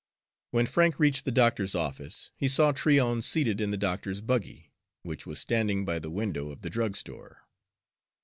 When 0.49 0.65
Frank 0.65 0.97
reached 0.97 1.25
the 1.25 1.31
doctor's 1.31 1.75
office, 1.75 2.31
he 2.35 2.47
saw 2.47 2.71
Tryon 2.71 3.21
seated 3.21 3.61
in 3.61 3.69
the 3.69 3.77
doctor's 3.77 4.19
buggy, 4.19 4.71
which 5.03 5.27
was 5.27 5.37
standing 5.37 5.85
by 5.85 5.99
the 5.99 6.09
window 6.09 6.49
of 6.49 6.61
the 6.63 6.71
drugstore. 6.71 7.43